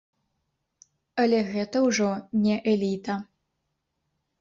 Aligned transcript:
Але 1.25 1.39
гэта 1.53 1.83
ўжо 1.89 2.09
не 2.49 2.59
эліта. 2.75 3.21